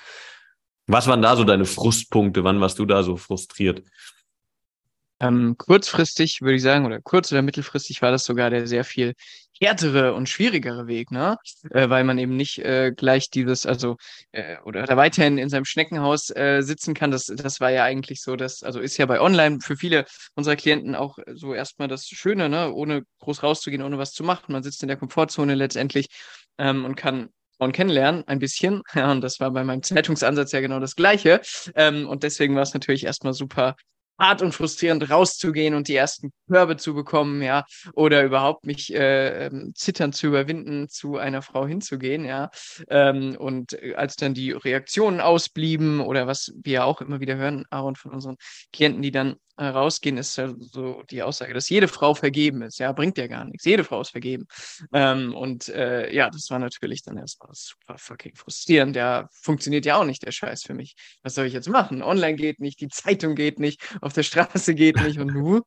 Was 0.87 1.07
waren 1.07 1.21
da 1.21 1.35
so 1.35 1.43
deine 1.43 1.65
Frustpunkte? 1.65 2.43
Wann 2.43 2.59
warst 2.61 2.79
du 2.79 2.85
da 2.85 3.03
so 3.03 3.15
frustriert? 3.15 3.83
Ähm, 5.19 5.55
kurzfristig 5.57 6.41
würde 6.41 6.55
ich 6.55 6.61
sagen, 6.61 6.85
oder 6.85 7.01
kurz- 7.01 7.31
oder 7.31 7.41
mittelfristig 7.41 8.01
war 8.01 8.11
das 8.11 8.23
sogar 8.25 8.49
der 8.49 8.67
sehr 8.67 8.83
viel 8.85 9.13
härtere 9.61 10.13
und 10.13 10.29
schwierigere 10.29 10.87
Weg, 10.87 11.11
ne? 11.11 11.37
Äh, 11.71 11.89
weil 11.89 12.03
man 12.05 12.17
eben 12.17 12.35
nicht 12.35 12.59
äh, 12.59 12.91
gleich 12.95 13.29
dieses, 13.29 13.65
also 13.65 13.97
äh, 14.31 14.57
oder 14.63 14.83
da 14.83 14.95
weiterhin 14.95 15.37
in 15.37 15.49
seinem 15.49 15.65
Schneckenhaus 15.65 16.29
äh, 16.29 16.61
sitzen 16.61 16.93
kann. 16.93 17.11
Das, 17.11 17.25
das 17.25 17.59
war 17.59 17.69
ja 17.69 17.83
eigentlich 17.83 18.21
so, 18.21 18.35
dass, 18.35 18.63
also 18.63 18.79
ist 18.79 18.97
ja 18.97 19.05
bei 19.05 19.19
Online 19.19 19.59
für 19.61 19.75
viele 19.75 20.05
unserer 20.35 20.55
Klienten 20.55 20.95
auch 20.95 21.17
so 21.33 21.53
erstmal 21.53 21.89
das 21.89 22.07
Schöne, 22.07 22.47
ne? 22.49 22.71
Ohne 22.73 23.03
groß 23.19 23.43
rauszugehen, 23.43 23.83
ohne 23.83 23.97
was 23.97 24.13
zu 24.13 24.23
machen. 24.23 24.53
Man 24.53 24.63
sitzt 24.63 24.81
in 24.83 24.87
der 24.87 24.97
Komfortzone 24.97 25.55
letztendlich 25.55 26.07
ähm, 26.57 26.85
und 26.85 26.95
kann 26.95 27.29
Frauen 27.57 27.73
kennenlernen, 27.73 28.23
ein 28.27 28.39
bisschen. 28.39 28.81
Ja, 28.95 29.11
und 29.11 29.21
das 29.21 29.39
war 29.41 29.51
bei 29.51 29.63
meinem 29.65 29.83
Zeitungsansatz 29.83 30.53
ja 30.53 30.61
genau 30.61 30.79
das 30.79 30.95
Gleiche. 30.95 31.41
Ähm, 31.75 32.07
und 32.07 32.23
deswegen 32.23 32.55
war 32.55 32.63
es 32.63 32.73
natürlich 32.73 33.05
erstmal 33.05 33.33
super 33.33 33.75
hart 34.19 34.41
und 34.41 34.53
frustrierend 34.53 35.09
rauszugehen 35.09 35.73
und 35.73 35.87
die 35.87 35.95
ersten 35.95 36.31
Körbe 36.47 36.77
zu 36.77 36.93
bekommen, 36.93 37.41
ja, 37.41 37.65
oder 37.93 38.23
überhaupt 38.23 38.65
mich 38.65 38.93
äh, 38.93 39.47
ähm, 39.47 39.71
zittern 39.75 40.13
zu 40.13 40.27
überwinden, 40.27 40.89
zu 40.89 41.17
einer 41.17 41.41
Frau 41.41 41.65
hinzugehen, 41.65 42.25
ja. 42.25 42.49
Ähm, 42.89 43.35
und 43.37 43.73
äh, 43.81 43.95
als 43.95 44.15
dann 44.15 44.33
die 44.33 44.51
Reaktionen 44.51 45.21
ausblieben 45.21 46.01
oder 46.01 46.27
was 46.27 46.53
wir 46.63 46.85
auch 46.85 47.01
immer 47.01 47.19
wieder 47.19 47.37
hören, 47.37 47.65
Aaron, 47.69 47.95
von 47.95 48.11
unseren 48.11 48.35
Klienten, 48.73 49.01
die 49.01 49.11
dann 49.11 49.35
rausgehen, 49.67 50.17
ist 50.17 50.37
ja 50.37 50.53
so 50.59 51.03
die 51.09 51.21
Aussage, 51.21 51.53
dass 51.53 51.69
jede 51.69 51.87
Frau 51.87 52.13
vergeben 52.13 52.61
ist. 52.61 52.79
Ja, 52.79 52.91
bringt 52.91 53.17
ja 53.17 53.27
gar 53.27 53.45
nichts. 53.45 53.65
Jede 53.65 53.83
Frau 53.83 54.01
ist 54.01 54.11
vergeben. 54.11 54.47
Ähm, 54.93 55.35
und 55.35 55.67
äh, 55.69 56.13
ja, 56.13 56.29
das 56.29 56.49
war 56.49 56.59
natürlich 56.59 57.03
dann 57.03 57.17
erstmal 57.17 57.51
super 57.53 57.97
fucking 57.97 58.35
frustrierend. 58.35 58.95
Ja, 58.95 59.27
funktioniert 59.31 59.85
ja 59.85 59.97
auch 59.97 60.05
nicht 60.05 60.25
der 60.25 60.31
Scheiß 60.31 60.63
für 60.63 60.73
mich. 60.73 60.95
Was 61.23 61.35
soll 61.35 61.45
ich 61.45 61.53
jetzt 61.53 61.69
machen? 61.69 62.01
Online 62.01 62.35
geht 62.35 62.59
nicht, 62.59 62.79
die 62.79 62.87
Zeitung 62.87 63.35
geht 63.35 63.59
nicht, 63.59 63.81
auf 64.01 64.13
der 64.13 64.23
Straße 64.23 64.75
geht 64.75 65.01
nicht 65.01 65.19
und 65.19 65.29
du? 65.29 65.61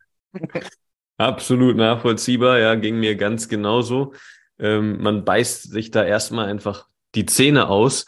Absolut 1.18 1.76
nachvollziehbar, 1.76 2.58
ja, 2.58 2.75
ging 2.75 2.99
mir 2.99 3.16
ganz 3.16 3.49
genauso. 3.49 4.14
Ähm, 4.58 5.02
man 5.02 5.25
beißt 5.25 5.70
sich 5.70 5.90
da 5.90 6.04
erstmal 6.04 6.49
einfach 6.49 6.88
die 7.14 7.26
Zähne 7.26 7.68
aus. 7.68 8.06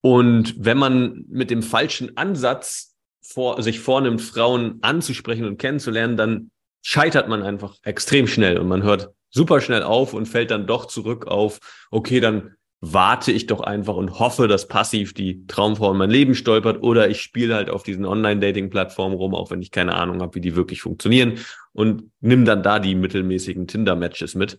Und 0.00 0.54
wenn 0.58 0.78
man 0.78 1.24
mit 1.28 1.50
dem 1.50 1.62
falschen 1.62 2.16
Ansatz 2.16 2.95
vor, 3.28 3.62
sich 3.62 3.80
vornimmt, 3.80 4.22
Frauen 4.22 4.78
anzusprechen 4.82 5.44
und 5.44 5.58
kennenzulernen, 5.58 6.16
dann 6.16 6.50
scheitert 6.82 7.28
man 7.28 7.42
einfach 7.42 7.76
extrem 7.82 8.26
schnell 8.26 8.58
und 8.58 8.68
man 8.68 8.82
hört 8.82 9.10
super 9.30 9.60
schnell 9.60 9.82
auf 9.82 10.14
und 10.14 10.26
fällt 10.26 10.50
dann 10.50 10.66
doch 10.66 10.86
zurück 10.86 11.26
auf, 11.26 11.58
okay, 11.90 12.20
dann 12.20 12.56
warte 12.80 13.32
ich 13.32 13.46
doch 13.46 13.60
einfach 13.60 13.96
und 13.96 14.18
hoffe, 14.18 14.48
dass 14.48 14.68
passiv 14.68 15.14
die 15.14 15.46
Traumfrau 15.46 15.92
in 15.92 15.98
mein 15.98 16.10
Leben 16.10 16.34
stolpert 16.34 16.82
oder 16.82 17.08
ich 17.08 17.20
spiele 17.20 17.54
halt 17.54 17.70
auf 17.70 17.82
diesen 17.82 18.04
Online-Dating-Plattformen 18.04 19.16
rum, 19.16 19.34
auch 19.34 19.50
wenn 19.50 19.62
ich 19.62 19.70
keine 19.70 19.94
Ahnung 19.94 20.20
habe, 20.20 20.34
wie 20.34 20.40
die 20.40 20.56
wirklich 20.56 20.82
funktionieren 20.82 21.38
und 21.72 22.10
nimm 22.20 22.44
dann 22.44 22.62
da 22.62 22.78
die 22.78 22.94
mittelmäßigen 22.94 23.66
Tinder-Matches 23.66 24.34
mit. 24.34 24.58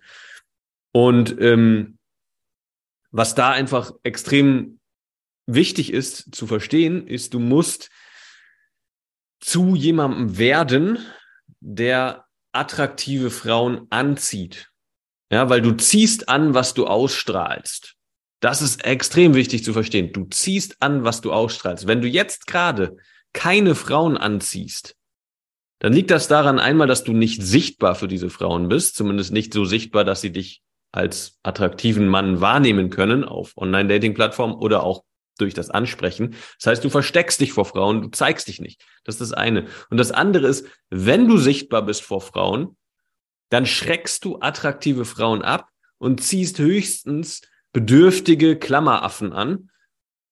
Und 0.92 1.40
ähm, 1.40 1.98
was 3.12 3.36
da 3.36 3.52
einfach 3.52 3.92
extrem 4.04 4.80
wichtig 5.46 5.94
ist 5.94 6.36
zu 6.36 6.48
verstehen, 6.48 7.08
ist, 7.08 7.34
du 7.34 7.40
musst 7.40 7.90
zu 9.40 9.76
jemandem 9.76 10.38
werden, 10.38 11.00
der 11.60 12.26
attraktive 12.52 13.30
Frauen 13.30 13.88
anzieht. 13.90 14.70
Ja, 15.32 15.50
weil 15.50 15.62
du 15.62 15.74
ziehst 15.74 16.30
an, 16.30 16.54
was 16.54 16.74
du 16.74 16.88
ausstrahlst. 16.88 17.96
Das 18.40 18.62
ist 18.62 18.86
extrem 18.86 19.34
wichtig 19.34 19.64
zu 19.64 19.74
verstehen. 19.74 20.14
Du 20.14 20.26
ziehst 20.26 20.82
an, 20.82 21.04
was 21.04 21.22
du 21.22 21.34
ausstrahlst. 21.34 21.88
Wenn 21.88 22.02
du 22.02 22.08
jetzt 22.08 22.48
gerade 22.48 22.98
keine 23.34 23.76
Frauen 23.76 24.16
anziehst, 24.16 24.96
dann 25.80 25.94
liegt 25.94 26.12
das 26.12 26.28
daran 26.28 26.60
einmal, 26.60 26.88
dass 26.88 27.04
du 27.04 27.14
nicht 27.14 27.42
sichtbar 27.44 27.96
für 27.96 28.08
diese 28.08 28.30
Frauen 28.30 28.68
bist, 28.68 28.96
zumindest 28.96 29.32
nicht 29.32 29.54
so 29.54 29.66
sichtbar, 29.66 30.06
dass 30.06 30.22
sie 30.22 30.32
dich 30.32 30.62
als 30.92 31.38
attraktiven 31.44 32.08
Mann 32.08 32.42
wahrnehmen 32.42 32.90
können 32.90 33.24
auf 33.24 33.56
Online-Dating-Plattformen 33.58 34.56
oder 34.56 34.84
auch 34.84 35.04
durch 35.42 35.54
das 35.54 35.70
Ansprechen. 35.70 36.36
Das 36.60 36.68
heißt, 36.68 36.84
du 36.84 36.90
versteckst 36.90 37.40
dich 37.40 37.54
vor 37.54 37.66
Frauen, 37.66 38.02
du 38.02 38.10
zeigst 38.10 38.48
dich 38.48 38.60
nicht. 38.60 38.84
Das 39.04 39.16
ist 39.16 39.22
das 39.22 39.34
eine. 39.34 39.68
Und 39.90 39.98
das 39.98 40.12
andere 40.12 40.48
ist, 40.48 40.68
wenn 40.90 41.28
du 41.28 41.38
sichtbar 41.38 41.84
bist 41.84 42.02
vor 42.02 42.22
Frauen, 42.22 42.78
dann 43.50 43.66
schreckst 43.66 44.26
du 44.26 44.40
attraktive 44.40 45.06
Frauen 45.06 45.42
ab 45.42 45.70
und 45.98 46.22
ziehst 46.22 46.60
höchstens 46.60 47.42
bedürftige 47.72 48.58
Klammeraffen 48.58 49.34
an. 49.34 49.70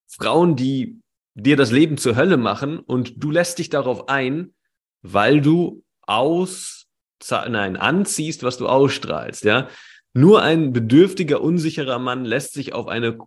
Frauen, 0.07 0.55
die 0.55 0.99
dir 1.33 1.57
das 1.57 1.71
Leben 1.71 1.97
zur 1.97 2.15
Hölle 2.15 2.37
machen 2.37 2.79
und 2.79 3.23
du 3.23 3.31
lässt 3.31 3.59
dich 3.59 3.69
darauf 3.69 4.07
ein, 4.07 4.53
weil 5.01 5.41
du 5.41 5.83
aus, 6.01 6.87
nein, 7.29 7.77
anziehst, 7.77 8.43
was 8.43 8.57
du 8.57 8.67
ausstrahlst, 8.67 9.43
ja. 9.43 9.67
Nur 10.13 10.41
ein 10.41 10.71
bedürftiger, 10.71 11.41
unsicherer 11.41 11.99
Mann 11.99 12.23
lässt 12.23 12.53
sich 12.53 12.73
auf 12.73 12.87
eine 12.87 13.17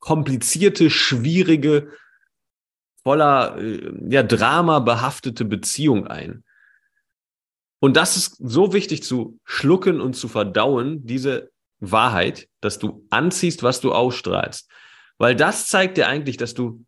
komplizierte, 0.00 0.90
schwierige, 0.90 1.92
voller 3.02 3.56
äh, 3.58 3.92
ja, 4.08 4.22
Drama 4.22 4.80
behaftete 4.80 5.44
Beziehung 5.44 6.06
ein. 6.06 6.44
Und 7.78 7.96
das 7.96 8.16
ist 8.16 8.36
so 8.38 8.72
wichtig 8.72 9.02
zu 9.02 9.38
schlucken 9.44 10.00
und 10.00 10.14
zu 10.14 10.28
verdauen, 10.28 11.06
diese 11.06 11.50
Wahrheit, 11.78 12.48
dass 12.60 12.78
du 12.78 13.06
anziehst, 13.08 13.62
was 13.62 13.80
du 13.80 13.92
ausstrahlst. 13.92 14.70
Weil 15.16 15.34
das 15.34 15.68
zeigt 15.68 15.96
dir 15.96 16.08
eigentlich, 16.08 16.36
dass 16.36 16.52
du, 16.52 16.84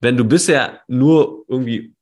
wenn 0.00 0.16
du 0.16 0.24
bisher 0.24 0.80
nur 0.88 1.44
irgendwie 1.46 1.94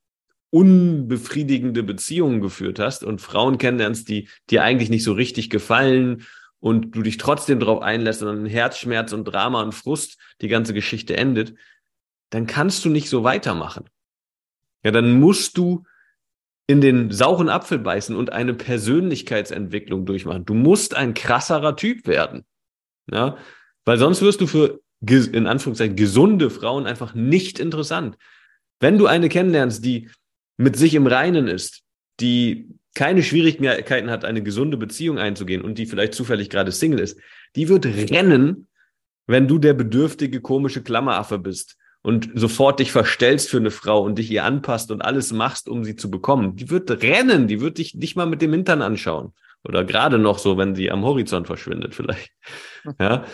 unbefriedigende 0.51 1.83
Beziehungen 1.83 2.41
geführt 2.41 2.79
hast 2.79 3.05
und 3.05 3.21
Frauen 3.21 3.59
kennenlernst, 3.59 4.09
die 4.09 4.29
dir 4.49 4.65
eigentlich 4.65 4.91
nicht 4.91 5.05
so 5.05 5.13
richtig 5.13 5.49
gefallen 5.49 6.27
und 6.61 6.95
du 6.95 7.03
dich 7.03 7.17
trotzdem 7.17 7.59
darauf 7.59 7.83
einlässt 7.83 8.23
und 8.23 8.29
dann 8.29 8.47
Herzschmerz 8.47 9.13
und 9.13 9.25
Drama 9.25 9.63
und 9.63 9.75
Frust 9.75 10.19
die 10.41 10.49
ganze 10.49 10.75
Geschichte 10.75 11.17
endet, 11.17 11.55
dann 12.31 12.47
kannst 12.47 12.85
du 12.85 12.91
nicht 12.91 13.09
so 13.09 13.25
weitermachen. 13.25 13.89
Ja, 14.85 14.91
dann 14.93 15.19
musst 15.19 15.59
du 15.59 15.85
in 16.67 16.81
den 16.81 17.11
sauren 17.11 17.49
Apfel 17.49 17.79
beißen 17.79 18.15
und 18.15 18.33
eine 18.33 18.55
Persönlichkeitsentwicklung 18.55 20.07
durchmachen. 20.07 20.45
Du 20.45 20.55
musst 20.55 20.95
ein 20.95 21.15
krasserer 21.15 21.75
Typ 21.75 22.07
werden. 22.07 22.45
Ja, 23.11 23.37
weil 23.85 23.99
sonst 23.99 24.23
wirst 24.23 24.41
du 24.41 24.47
für 24.47 24.81
in 25.03 25.47
Anführungszeichen 25.47 25.97
gesunde 25.97 26.51
Frauen 26.51 26.87
einfach 26.87 27.15
nicht 27.15 27.59
interessant. 27.59 28.17
Wenn 28.79 28.99
du 28.99 29.07
eine 29.07 29.29
kennenlernst, 29.29 29.85
die 29.85 30.11
mit 30.59 30.77
sich 30.77 30.95
im 30.95 31.07
Reinen 31.07 31.49
ist, 31.49 31.83
die 32.21 32.69
keine 32.95 33.23
Schwierigkeiten 33.23 34.11
hat, 34.11 34.25
eine 34.25 34.43
gesunde 34.43 34.77
Beziehung 34.77 35.19
einzugehen 35.19 35.63
und 35.63 35.79
die 35.79 35.87
vielleicht 35.87 36.15
zufällig 36.15 36.51
gerade 36.51 36.73
Single 36.73 37.01
ist, 37.01 37.19
die 37.57 37.69
wird 37.69 37.87
rennen, 37.87 38.69
wenn 39.27 39.47
du 39.47 39.59
der 39.59 39.75
bedürftige, 39.75 40.41
komische 40.41 40.83
Klammeraffe 40.83 41.39
bist 41.39 41.77
und 42.03 42.31
sofort 42.35 42.81
dich 42.81 42.93
verstellst 42.93 43.51
für 43.51 43.59
eine 43.59 43.71
Frau 43.71 44.03
und 44.03 44.19
dich 44.19 44.31
ihr 44.31 44.45
anpasst 44.45 44.91
und 44.91 45.03
alles 45.03 45.33
machst, 45.33 45.69
um 45.69 45.85
sie 45.85 45.97
zu 45.97 46.11
bekommen. 46.11 46.57
Die 46.57 46.71
wird 46.71 46.91
rennen, 47.03 47.47
die 47.47 47.61
wird 47.61 47.79
dich 47.79 47.95
nicht 47.95 48.17
mal 48.17 48.27
mit 48.27 48.43
dem 48.43 48.53
Hintern 48.53 48.83
anschauen. 48.83 49.33
Oder 49.63 49.85
gerade 49.85 50.19
noch 50.19 50.39
so, 50.39 50.57
wenn 50.57 50.75
sie 50.75 50.91
am 50.91 51.05
Horizont 51.05 51.47
verschwindet, 51.47 51.95
vielleicht. 51.95 52.33
Ja. 52.99 53.25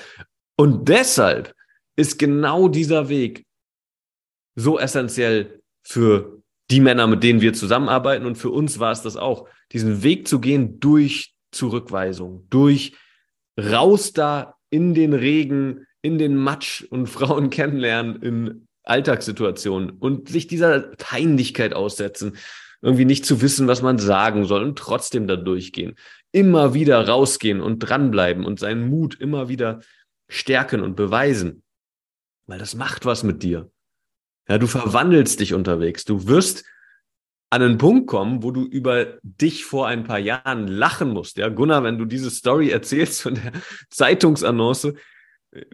Und 0.56 0.88
deshalb 0.88 1.54
ist 1.94 2.18
genau 2.18 2.68
dieser 2.68 3.08
Weg 3.08 3.46
so 4.56 4.78
essentiell 4.78 5.60
für 5.82 6.42
die 6.70 6.80
Männer, 6.80 7.06
mit 7.06 7.23
denen 7.23 7.40
wir 7.40 7.52
zusammenarbeiten. 7.52 8.26
Und 8.26 8.37
für 8.37 8.50
uns 8.50 8.78
war 8.78 8.92
es 8.92 9.02
das 9.02 9.16
auch, 9.16 9.49
diesen 9.73 10.02
Weg 10.02 10.28
zu 10.28 10.40
gehen 10.40 10.80
durch 10.80 11.35
Zurückweisung, 11.52 12.46
durch 12.50 12.94
raus 13.58 14.12
da 14.12 14.54
in 14.70 14.94
den 14.94 15.12
Regen, 15.12 15.87
in 16.02 16.18
den 16.18 16.37
Matsch 16.37 16.85
und 16.90 17.06
Frauen 17.08 17.50
kennenlernen 17.50 18.23
in 18.23 18.68
Alltagssituationen 18.85 19.90
und 19.90 20.28
sich 20.28 20.46
dieser 20.46 20.80
Peinlichkeit 20.99 21.75
aussetzen, 21.75 22.37
irgendwie 22.82 23.04
nicht 23.04 23.25
zu 23.25 23.42
wissen, 23.42 23.66
was 23.66 23.82
man 23.82 23.99
sagen 23.99 24.44
soll 24.44 24.62
und 24.62 24.78
trotzdem 24.78 25.26
da 25.26 25.35
durchgehen. 25.35 25.96
Immer 26.30 26.75
wieder 26.75 27.08
rausgehen 27.08 27.61
und 27.61 27.80
dranbleiben 27.80 28.44
und 28.44 28.61
seinen 28.61 28.88
Mut 28.88 29.18
immer 29.18 29.49
wieder 29.49 29.80
stärken 30.28 30.82
und 30.82 30.94
beweisen. 30.94 31.62
Weil 32.46 32.58
das 32.58 32.76
macht 32.76 33.04
was 33.04 33.25
mit 33.25 33.42
dir. 33.42 33.70
Ja, 34.49 34.59
du 34.59 34.67
verwandelst 34.67 35.41
dich 35.41 35.55
unterwegs. 35.55 36.05
Du 36.05 36.26
wirst 36.26 36.65
an 37.50 37.62
einen 37.62 37.79
Punkt 37.79 38.07
kommen, 38.07 38.43
wo 38.43 38.50
du 38.50 38.65
über 38.65 39.19
dich 39.23 39.65
vor 39.65 39.87
ein 39.87 40.05
paar 40.05 40.19
Jahren 40.19 40.67
lachen 40.67 41.11
musst. 41.11 41.38
Ja, 41.38 41.49
Gunnar, 41.49 41.85
wenn 41.85 41.99
du 41.99 42.05
diese 42.05 42.31
Story 42.31 42.71
erzählst 42.71 43.23
von 43.23 43.35
der 43.35 43.53
Zeitungsannonce, 43.91 44.95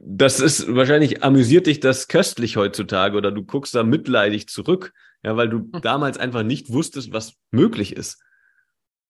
das 0.00 0.41
ist 0.41 0.75
wahrscheinlich 0.75 1.25
amüsiert 1.25 1.67
dich 1.67 1.81
das 1.81 2.09
köstlich 2.09 2.57
heutzutage 2.57 3.17
oder 3.17 3.33
du 3.33 3.43
guckst 3.43 3.75
da 3.75 3.83
mitleidig 3.83 4.49
zurück, 4.49 4.93
ja, 5.23 5.37
weil 5.37 5.49
du 5.49 5.59
hm. 5.59 5.81
damals 5.83 6.19
einfach 6.19 6.43
nicht 6.43 6.73
wusstest, 6.73 7.12
was 7.12 7.35
möglich 7.50 7.97
ist. 7.97 8.23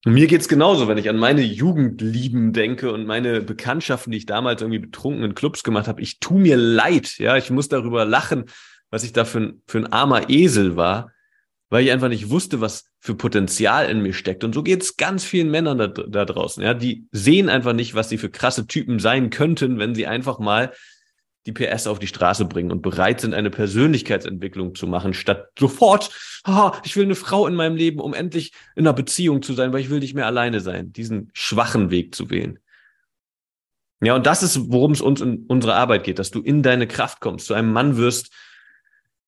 Und 0.05 0.15
mir 0.15 0.27
geht's 0.27 0.49
genauso, 0.49 0.89
wenn 0.89 0.99
ich 0.99 1.09
an 1.09 1.17
meine 1.17 1.43
Jugendlieben 1.43 2.53
denke 2.53 2.93
und 2.93 3.07
meine 3.07 3.41
Bekanntschaften, 3.41 4.11
die 4.11 4.19
ich 4.19 4.27
damals 4.27 4.61
irgendwie 4.61 4.81
betrunken 4.81 5.23
in 5.23 5.35
Clubs 5.35 5.63
gemacht 5.63 5.87
habe. 5.87 6.03
Ich 6.03 6.19
tu 6.19 6.39
mir 6.39 6.57
leid, 6.57 7.19
ja, 7.19 7.37
ich 7.37 7.51
muss 7.51 7.69
darüber 7.69 8.05
lachen, 8.05 8.47
was 8.93 9.03
ich 9.03 9.13
da 9.13 9.25
für 9.25 9.39
ein, 9.39 9.63
für 9.67 9.79
ein 9.79 9.93
armer 9.93 10.29
Esel 10.29 10.77
war, 10.77 11.11
weil 11.71 11.85
ich 11.85 11.91
einfach 11.91 12.11
nicht 12.11 12.29
wusste, 12.29 12.61
was 12.61 12.85
für 13.01 13.15
Potenzial 13.15 13.89
in 13.89 14.03
mir 14.03 14.13
steckt. 14.13 14.45
Und 14.45 14.55
so 14.55 14.63
geht 14.63 14.83
es 14.83 14.99
ganz 14.99 15.25
vielen 15.25 15.51
Männern 15.51 15.79
da, 15.79 15.89
da 15.89 16.25
draußen. 16.27 16.63
Ja, 16.63 16.75
die 16.75 17.09
sehen 17.11 17.49
einfach 17.49 17.73
nicht, 17.73 17.95
was 17.95 18.11
sie 18.11 18.19
für 18.19 18.29
krasse 18.29 18.67
Typen 18.67 18.99
sein 18.99 19.31
könnten, 19.31 19.79
wenn 19.79 19.95
sie 19.95 20.07
einfach 20.07 20.39
mal 20.39 20.73
die 21.47 21.53
PS 21.53 21.87
auf 21.87 21.99
die 21.99 22.07
Straße 22.07 22.45
bringen 22.45 22.71
und 22.71 22.83
bereit 22.83 23.23
sind, 23.23 23.33
eine 23.33 23.49
Persönlichkeitsentwicklung 23.49 24.75
zu 24.75 24.87
machen, 24.87 25.15
statt 25.15 25.49
sofort, 25.59 26.11
ah, 26.45 26.73
ich 26.85 26.95
will 26.95 27.05
eine 27.05 27.15
Frau 27.15 27.47
in 27.47 27.55
meinem 27.55 27.77
Leben, 27.77 27.99
um 27.99 28.13
endlich 28.13 28.53
in 28.77 28.87
einer 28.87 28.93
Beziehung 28.93 29.43
zu 29.43 29.55
sein, 29.55 29.73
weil 29.73 29.81
ich 29.81 29.91
will 29.91 30.01
nicht 30.01 30.15
mehr 30.15 30.27
alleine 30.27 30.61
sein, 30.61 30.93
diesen 30.93 31.31
schwachen 31.33 31.91
Weg 31.91 32.15
zu 32.15 32.29
wählen. 32.29 32.59
Ja, 34.03 34.15
und 34.15 34.27
das 34.27 34.43
ist, 34.43 34.71
worum 34.71 34.93
es 34.93 35.01
uns 35.01 35.23
in 35.23 35.47
unserer 35.47 35.77
Arbeit 35.77 36.05
geht, 36.05 36.19
dass 36.19 36.31
du 36.31 36.43
in 36.43 36.63
deine 36.63 36.87
Kraft 36.87 37.21
kommst, 37.21 37.47
zu 37.47 37.55
einem 37.55 37.73
Mann 37.73 37.97
wirst, 37.97 38.31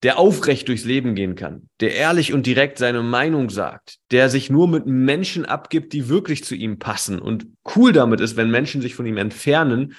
der 0.05 0.19
aufrecht 0.19 0.69
durchs 0.69 0.85
Leben 0.85 1.15
gehen 1.15 1.35
kann, 1.35 1.71
der 1.81 1.95
ehrlich 1.95 2.35
und 2.35 2.45
direkt 2.45 2.77
seine 2.77 3.03
Meinung 3.03 3.49
sagt, 3.49 3.97
der 4.11 4.29
sich 4.29 4.51
nur 4.51 4.69
mit 4.69 4.85
Menschen 4.85 5.47
abgibt, 5.47 5.95
die 5.95 6.11
wirklich 6.11 6.45
zu 6.45 6.55
ihm 6.55 6.79
passen 6.79 7.19
und 7.19 7.47
cool 7.75 7.95
damit 7.95 8.21
ist, 8.21 8.37
wenn 8.37 8.51
Menschen 8.51 8.83
sich 8.83 8.95
von 8.95 9.07
ihm 9.07 9.17
entfernen, 9.17 9.95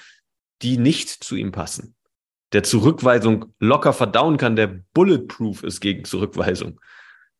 die 0.62 0.78
nicht 0.78 1.08
zu 1.10 1.34
ihm 1.34 1.50
passen. 1.50 1.96
Der 2.52 2.62
Zurückweisung 2.62 3.46
locker 3.58 3.92
verdauen 3.92 4.36
kann, 4.36 4.54
der 4.54 4.78
bulletproof 4.94 5.64
ist 5.64 5.80
gegen 5.80 6.04
Zurückweisung. 6.04 6.80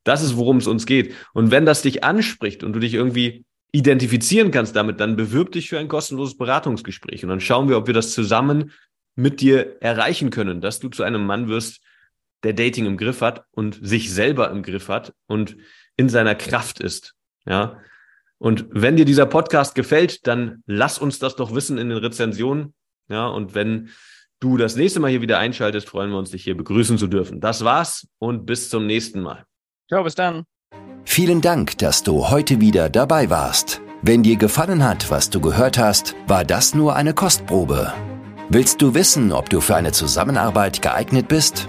Das 0.02 0.24
ist, 0.24 0.36
worum 0.36 0.56
es 0.56 0.66
uns 0.66 0.86
geht. 0.86 1.14
Und 1.34 1.52
wenn 1.52 1.66
das 1.66 1.82
dich 1.82 2.02
anspricht 2.02 2.64
und 2.64 2.72
du 2.72 2.80
dich 2.80 2.94
irgendwie 2.94 3.44
identifizieren 3.70 4.50
kannst 4.50 4.74
damit, 4.74 4.98
dann 4.98 5.14
bewirb 5.14 5.52
dich 5.52 5.68
für 5.68 5.78
ein 5.78 5.86
kostenloses 5.86 6.36
Beratungsgespräch 6.36 7.22
und 7.22 7.28
dann 7.28 7.40
schauen 7.40 7.68
wir, 7.68 7.76
ob 7.76 7.86
wir 7.86 7.94
das 7.94 8.12
zusammen 8.12 8.72
mit 9.14 9.40
dir 9.40 9.80
erreichen 9.80 10.30
können, 10.30 10.60
dass 10.60 10.80
du 10.80 10.88
zu 10.88 11.04
einem 11.04 11.24
Mann 11.24 11.46
wirst, 11.46 11.80
der 12.46 12.54
Dating 12.54 12.86
im 12.86 12.96
Griff 12.96 13.20
hat 13.20 13.44
und 13.50 13.78
sich 13.82 14.12
selber 14.14 14.50
im 14.50 14.62
Griff 14.62 14.88
hat 14.88 15.12
und 15.26 15.56
in 15.96 16.08
seiner 16.08 16.36
Kraft 16.36 16.80
ist. 16.80 17.14
Ja. 17.44 17.80
Und 18.38 18.66
wenn 18.70 18.96
dir 18.96 19.04
dieser 19.04 19.26
Podcast 19.26 19.74
gefällt, 19.74 20.26
dann 20.26 20.62
lass 20.66 20.98
uns 20.98 21.18
das 21.18 21.36
doch 21.36 21.54
wissen 21.54 21.76
in 21.76 21.88
den 21.88 21.98
Rezensionen. 21.98 22.72
Ja. 23.08 23.26
Und 23.26 23.54
wenn 23.54 23.90
du 24.38 24.56
das 24.56 24.76
nächste 24.76 25.00
Mal 25.00 25.10
hier 25.10 25.22
wieder 25.22 25.38
einschaltest, 25.38 25.88
freuen 25.88 26.10
wir 26.10 26.18
uns, 26.18 26.30
dich 26.30 26.44
hier 26.44 26.56
begrüßen 26.56 26.98
zu 26.98 27.08
dürfen. 27.08 27.40
Das 27.40 27.64
war's 27.64 28.06
und 28.18 28.46
bis 28.46 28.70
zum 28.70 28.86
nächsten 28.86 29.20
Mal. 29.22 29.44
Ciao, 29.88 30.04
bis 30.04 30.14
dann. 30.14 30.44
Vielen 31.04 31.40
Dank, 31.40 31.78
dass 31.78 32.02
du 32.02 32.28
heute 32.28 32.60
wieder 32.60 32.90
dabei 32.90 33.30
warst. 33.30 33.80
Wenn 34.02 34.22
dir 34.22 34.36
gefallen 34.36 34.84
hat, 34.84 35.10
was 35.10 35.30
du 35.30 35.40
gehört 35.40 35.78
hast, 35.78 36.14
war 36.26 36.44
das 36.44 36.74
nur 36.74 36.94
eine 36.94 37.14
Kostprobe. 37.14 37.92
Willst 38.48 38.80
du 38.80 38.94
wissen, 38.94 39.32
ob 39.32 39.48
du 39.48 39.60
für 39.60 39.74
eine 39.74 39.90
Zusammenarbeit 39.90 40.80
geeignet 40.82 41.26
bist? 41.26 41.68